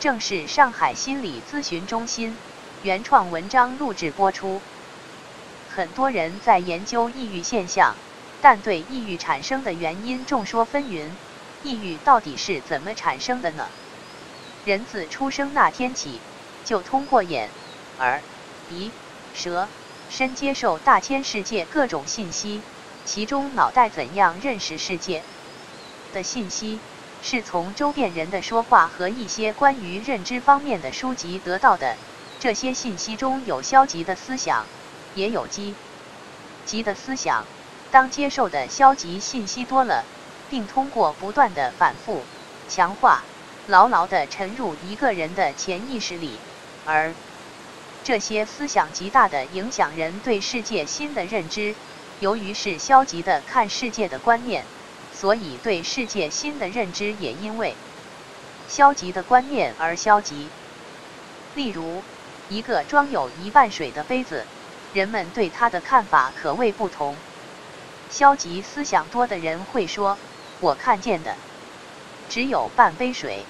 [0.00, 2.34] 正是上海心理咨询中心
[2.82, 4.62] 原创文章录制播出。
[5.76, 7.94] 很多人在研究抑郁现象，
[8.40, 11.10] 但对抑郁产生的原因众说纷纭。
[11.62, 13.66] 抑郁到底是怎么产生的呢？
[14.64, 16.18] 人自出生那天起，
[16.64, 17.50] 就通过眼、
[17.98, 18.22] 耳、
[18.70, 18.90] 鼻、
[19.34, 19.68] 舌、
[20.08, 22.62] 身接受大千世界各种信息，
[23.04, 25.22] 其中脑袋怎样认识世界
[26.14, 26.80] 的信息？
[27.22, 31.96] 是从周边人的说话和一些关于认知方面的书籍得到的。
[32.40, 34.64] 这些信息中有消极的思想，
[35.14, 35.74] 也有积
[36.64, 37.44] 极的思想。
[37.90, 40.04] 当接受的消极信息多了，
[40.48, 42.22] 并通过不断的反复
[42.68, 43.22] 强化，
[43.66, 46.30] 牢牢地沉入一个人的潜意识里，
[46.86, 47.12] 而
[48.04, 51.74] 这些思想极大的影响人对世界新的认知。
[52.20, 54.64] 由于是消极的看世界的观念。
[55.20, 57.76] 所以，对世界新的认知也因为
[58.68, 60.48] 消极的观念而消极。
[61.54, 62.02] 例如，
[62.48, 64.46] 一个装有一半水的杯子，
[64.94, 67.14] 人们对它的看法可谓不同。
[68.08, 70.16] 消极思想多的人会说
[70.58, 71.36] ：“我看见的
[72.30, 73.44] 只有半杯水。”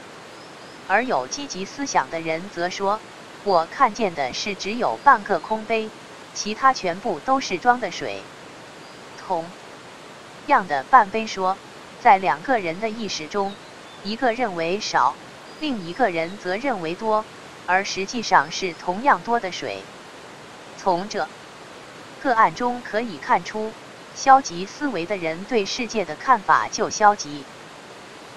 [0.91, 2.99] 而有积极思想的人则说
[3.47, 5.89] ：“我看见的是只有半个空杯，
[6.35, 8.25] 其他全部都是装的水。”
[9.17, 9.45] 同。
[10.51, 11.57] 样的半杯说，
[12.03, 13.55] 在两个人的意识中，
[14.03, 15.15] 一个认为少，
[15.61, 17.25] 另一个人则认为多，
[17.67, 19.79] 而实际上是同样多的水。
[20.77, 21.29] 从这
[22.21, 23.73] 个案中可以看出，
[24.17, 27.45] 消极思维的人对世界的看法就消极。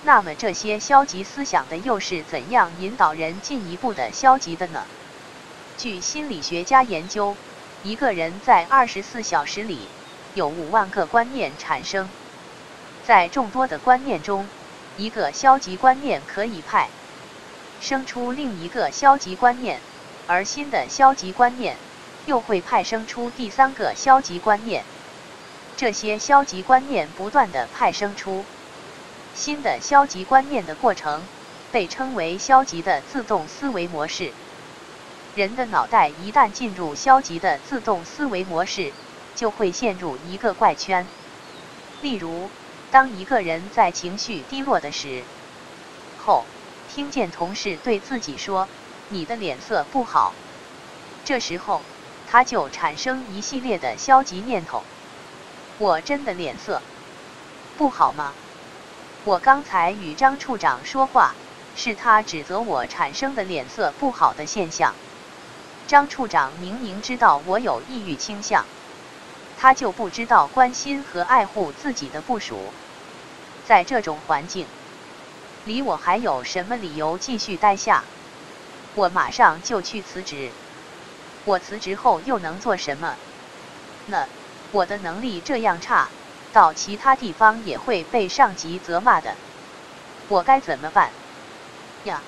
[0.03, 4.83] 那么这些消极思想的又是怎样引导人进一步的消极的呢？
[5.77, 7.35] 据心理学家研究，
[7.83, 9.79] 一个人在二十四小时里。
[10.35, 12.09] 有五万个观念产生，
[13.05, 14.47] 在众多的观念中，
[14.97, 16.89] 一个消极观念可以派
[17.79, 19.79] 生出另一个消极观念，
[20.25, 21.77] 而新的消极观念
[22.25, 24.83] 又会派生出第三个消极观念。
[25.75, 28.45] 这些消极观念不断的派生出
[29.35, 31.21] 新的消极观念的过程，
[31.71, 34.31] 被称为消极的自动思维模式。
[35.35, 38.93] 人的脑袋一旦进入消极的自动思维模式，
[39.35, 41.07] 就会陷入一个怪圈。
[42.01, 42.49] 例如，
[42.91, 45.23] 当一个人在情绪低落的时
[46.17, 46.43] 候，
[46.87, 48.67] 听见同事对自己说
[49.09, 50.33] ：“你的脸色不好。”
[51.25, 51.81] 这时候，
[52.27, 54.83] 他就产生一系列的消极念头
[55.79, 56.81] ：“我真的脸色
[57.77, 58.33] 不好吗？
[59.23, 61.31] 我刚才与张处长说话，
[61.73, 64.93] 是他指责我产生的脸色不好的现象。
[65.87, 68.65] 张处长明明知道我有抑郁倾向。”
[69.63, 72.59] 他就不知道关心和爱护自己的部属，
[73.65, 74.67] 在这种环境
[75.63, 78.03] 里，我还有什么理由继续待下？
[78.93, 80.51] 我马上就去辞职。
[81.45, 83.15] 我辞职后又能做什么？
[84.05, 84.27] 那
[84.73, 86.09] 我的能力这样差，
[86.51, 89.33] 到其他地方也会被上级责骂的。
[90.27, 91.09] 我该怎么办？
[92.03, 92.21] 呀，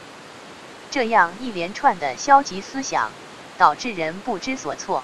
[0.89, 3.11] 这样一连串的消极思想，
[3.57, 5.03] 导致人不知所措。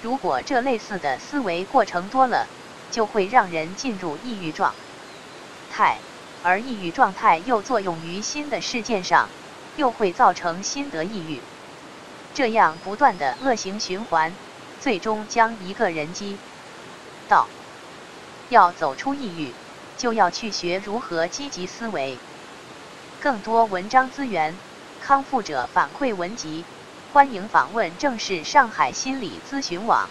[0.00, 2.46] 如果这类似的思维过程多了，
[2.90, 4.72] 就会让人进入抑郁状
[5.72, 5.98] 态，
[6.42, 9.28] 而抑郁状态又作用于新的事件上，
[9.76, 11.40] 又会造成新的抑郁，
[12.32, 14.32] 这样不断的恶性循环，
[14.80, 16.38] 最终将一个人击
[17.28, 17.48] 倒。
[18.50, 19.52] 要走出抑郁，
[19.98, 22.16] 就要去学如何积极思维。
[23.20, 24.54] 更多文章资源，
[25.02, 26.64] 康复者反馈文集。
[27.10, 30.10] 欢迎访问正式上海心理咨询网。